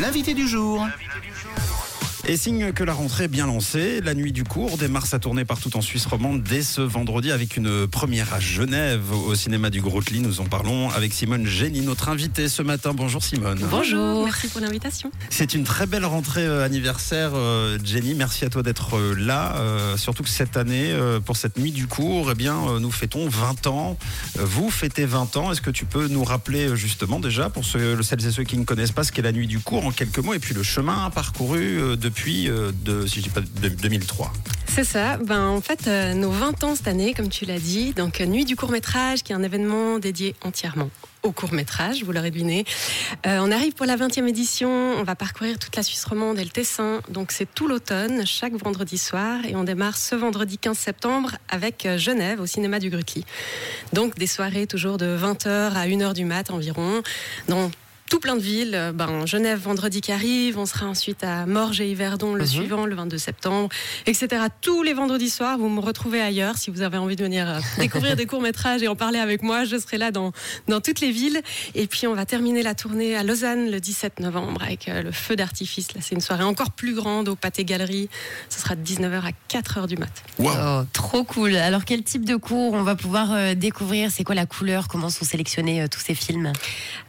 [0.00, 0.86] L'invité du jour.
[2.28, 5.44] Et signe que la rentrée est bien lancée, la nuit du cours démarre sa tournée
[5.44, 9.80] partout en Suisse romande dès ce vendredi avec une première à Genève au cinéma du
[9.80, 10.18] Grotli.
[10.18, 12.94] Nous en parlons avec Simone Génie, notre invitée ce matin.
[12.94, 13.60] Bonjour Simone.
[13.70, 15.12] Bonjour, merci pour l'invitation.
[15.30, 18.14] C'est une très belle rentrée euh, anniversaire, euh, Jenny.
[18.14, 19.54] Merci à toi d'être euh, là.
[19.58, 22.90] Euh, surtout que cette année, euh, pour cette nuit du cours, eh bien, euh, nous
[22.90, 23.96] fêtons 20 ans.
[24.40, 25.52] Euh, Vous fêtez 20 ans.
[25.52, 28.58] Est-ce que tu peux nous rappeler euh, justement déjà, pour ceux, celles et ceux qui
[28.58, 30.64] ne connaissent pas ce qu'est la nuit du cours, en quelques mots, et puis le
[30.64, 34.32] chemin parcouru euh, depuis, euh, de, si je dis pas, de 2003
[34.66, 37.92] C'est ça, ben, en fait, euh, nos 20 ans cette année, comme tu l'as dit,
[37.92, 40.88] donc euh, Nuit du court métrage, qui est un événement dédié entièrement
[41.22, 42.64] au court métrage, vous l'aurez deviné.
[43.24, 46.50] On arrive pour la 20e édition, on va parcourir toute la Suisse romande et le
[46.50, 51.32] Tessin, donc c'est tout l'automne, chaque vendredi soir, et on démarre ce vendredi 15 septembre
[51.48, 53.24] avec Genève au cinéma du Grutli.
[53.92, 57.02] Donc des soirées toujours de 20h à 1h du mat environ,
[57.48, 57.72] dans
[58.08, 58.74] tout plein de villes.
[58.74, 62.86] Euh, Ben, Genève vendredi qui arrive, on sera ensuite à Morges et Yverdon le suivant,
[62.86, 63.68] le 22 septembre,
[64.06, 64.44] etc.
[64.60, 66.56] Tous les vendredis soirs, vous me retrouvez ailleurs.
[66.56, 69.64] Si vous avez envie de venir euh, découvrir des courts-métrages et en parler avec moi,
[69.64, 70.32] je serai là dans,
[70.68, 71.40] dans toutes les villes.
[71.74, 75.12] Et puis, on va terminer la tournée à Lausanne le 17 novembre avec euh, le
[75.12, 75.92] feu d'artifice.
[75.94, 78.08] Là, c'est une soirée encore plus grande au Pâté Galerie.
[78.48, 80.12] Ce sera de 19h à 4h du mat.
[80.38, 80.50] Wow.
[80.58, 81.56] Oh, trop cool.
[81.56, 84.10] Alors quel type de cours on va pouvoir découvrir?
[84.10, 84.88] C'est quoi la couleur?
[84.88, 86.52] Comment sont sélectionnés tous ces films?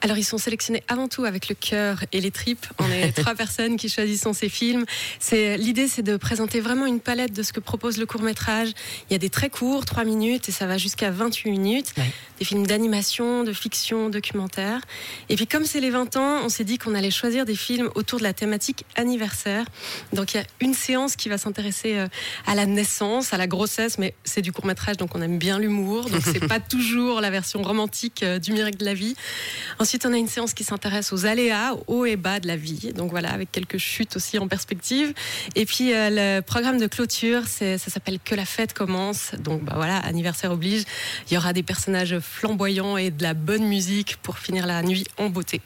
[0.00, 2.66] Alors, ils sont sélectionnés avant tout avec le cœur et les tripes.
[2.78, 4.84] On est trois personnes qui choisissons ces films.
[5.20, 8.70] C'est l'idée, c'est de présenter vraiment une palette de ce que propose le court métrage.
[9.08, 11.92] Il y a des très courts, 3 minutes, et ça va jusqu'à 28 minutes.
[11.96, 12.10] Ouais.
[12.38, 14.80] Des films d'animation, de fiction, documentaire.
[15.28, 17.90] Et puis, comme c'est les 20 ans, on s'est dit qu'on allait choisir des films
[17.94, 19.66] autour de la thématique anniversaire.
[20.12, 22.08] Donc, il y a une séance qui va s'intéresser euh,
[22.46, 25.58] à la naissance, à la grossesse, mais c'est du court métrage, donc on aime bien
[25.58, 26.10] l'humour.
[26.10, 29.14] Donc, c'est pas toujours la version romantique euh, du miracle de la vie.
[29.78, 30.73] Ensuite, on a une séance qui s'intéresse
[31.12, 32.92] aux aléas, hauts et bas de la vie.
[32.94, 35.14] Donc voilà, avec quelques chutes aussi en perspective.
[35.54, 39.32] Et puis euh, le programme de clôture, ça s'appelle Que la fête commence.
[39.38, 40.84] Donc bah voilà, anniversaire oblige.
[41.30, 45.04] Il y aura des personnages flamboyants et de la bonne musique pour finir la nuit
[45.18, 45.60] en beauté.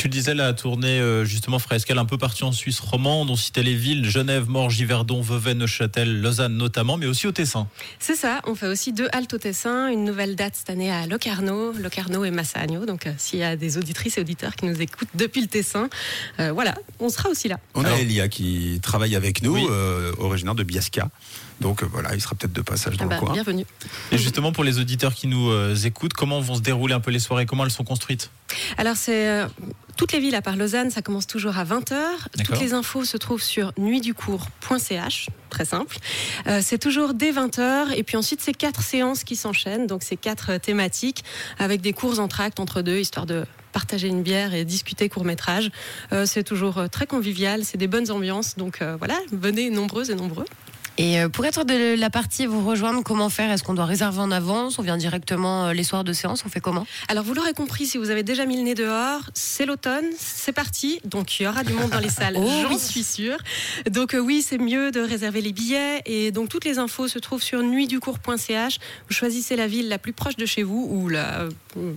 [0.00, 3.28] Tu le disais, la tournée euh, justement fera escale un peu partout en Suisse romande.
[3.28, 7.68] On citait les villes Genève, Morges, Yverdon, Vevey, Neuchâtel, Lausanne notamment, mais aussi au Tessin.
[7.98, 11.06] C'est ça, on fait aussi deux haltes au Tessin, une nouvelle date cette année à
[11.06, 12.86] Locarno, Locarno et Massagno.
[12.86, 15.90] Donc euh, s'il y a des auditrices et auditeurs qui nous écoutent depuis le Tessin,
[16.38, 17.60] euh, voilà, on sera aussi là.
[17.74, 19.66] On Alors- a Elia qui travaille avec nous, Oui.
[19.68, 21.10] euh, originaire de Biasca.
[21.60, 23.32] Donc euh, voilà, il sera peut-être de passage dans Ah bah, le coin.
[23.34, 23.66] bienvenue.
[24.12, 27.10] Et justement, pour les auditeurs qui nous euh, écoutent, comment vont se dérouler un peu
[27.10, 27.44] les soirées?
[27.44, 28.30] Comment elles sont construites?
[28.78, 29.46] Alors, c'est euh,
[29.96, 31.94] toutes les villes à part Lausanne, ça commence toujours à 20h.
[32.44, 35.98] Toutes les infos se trouvent sur nuitducours.ch, très simple.
[36.46, 37.92] Euh, c'est toujours dès 20h.
[37.94, 39.86] Et puis ensuite, c'est quatre séances qui s'enchaînent.
[39.86, 41.24] Donc, c'est quatre euh, thématiques
[41.58, 45.24] avec des cours en tract entre deux, histoire de partager une bière et discuter court
[45.24, 45.70] métrage.
[46.12, 48.56] Euh, c'est toujours très convivial, c'est des bonnes ambiances.
[48.56, 50.46] Donc euh, voilà, venez nombreuses et nombreux.
[50.98, 53.50] Et euh, pour être de la partie vous rejoindre, comment faire?
[53.50, 54.78] Est-ce qu'on doit réserver en avance?
[54.78, 56.86] On vient directement euh, les soirs de séance On fait comment?
[57.08, 60.52] Alors vous l'aurez compris, si vous avez déjà mis le nez dehors, c'est l'automne, c'est
[60.52, 61.00] parti.
[61.04, 63.38] Donc il y aura du monde dans les salles, Oh j'en suis sûre.
[63.90, 66.02] Donc euh, oui, c'est mieux de réserver les billets.
[66.06, 68.78] Et donc toutes les infos se trouvent sur nuitducours.ch.
[69.08, 71.48] Vous choisissez la ville la plus proche de chez vous ou la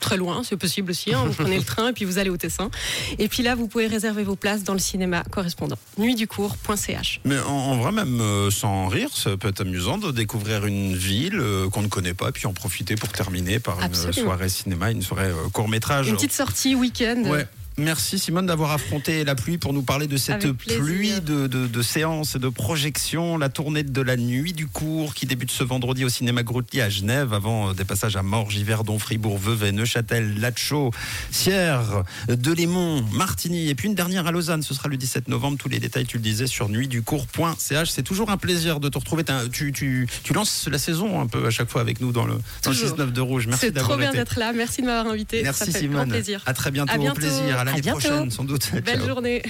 [0.00, 1.12] très loin, c'est possible aussi.
[1.12, 1.24] hein.
[1.26, 2.70] Vous prenez le train et puis vous allez au Tessin.
[3.18, 5.76] Et puis là, vous pouvez réserver vos places dans le cinéma correspondant.
[5.98, 7.20] nuitducours.ch.
[7.24, 8.50] Mais en, en vrai, même euh,
[8.88, 12.46] rire, ça peut être amusant de découvrir une ville euh, qu'on ne connaît pas, puis
[12.46, 16.08] en profiter pour terminer par une soirée cinéma, une soirée court métrage.
[16.08, 17.22] Une petite sortie week-end.
[17.26, 17.46] Ouais.
[17.78, 21.82] Merci Simone d'avoir affronté la pluie pour nous parler de cette pluie de, de, de
[21.82, 23.36] séances et de projections.
[23.36, 26.88] La tournée de la nuit du cours qui débute ce vendredi au cinéma Grotli à
[26.88, 30.90] Genève avant euh, des passages à Morges, Yverdon, Fribourg, Vevey, Neuchâtel, Lachaud,
[31.30, 34.62] Sierre, Delémont, Martigny et puis une dernière à Lausanne.
[34.62, 35.58] Ce sera le 17 novembre.
[35.58, 37.90] Tous les détails, tu le disais, sur nuitducours.ch.
[37.90, 39.22] C'est toujours un plaisir de te retrouver.
[39.52, 42.36] Tu, tu, tu lances la saison un peu à chaque fois avec nous dans le,
[42.62, 42.96] dans le Toujours.
[42.96, 43.46] 6-9 de Rouge.
[43.48, 44.18] Merci C'est trop d'avoir bien été.
[44.18, 44.54] d'être là.
[44.54, 45.42] Merci de m'avoir invité.
[45.42, 45.96] Merci Ça fait Simone.
[45.96, 46.42] grand plaisir.
[46.46, 46.92] À très bientôt.
[46.92, 47.16] À Au bientôt.
[47.16, 47.64] plaisir.
[47.66, 48.70] À l'année prochaine, sans doute.
[48.72, 49.06] Belle Ciao.
[49.08, 49.42] journée.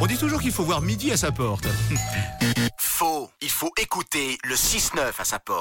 [0.00, 1.66] On dit toujours qu'il faut voir midi à sa porte.
[2.78, 3.30] Faux.
[3.40, 5.60] Il faut écouter le 6-9 à sa porte.